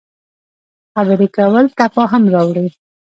[0.93, 2.67] خبرې کول تفاهم راوړي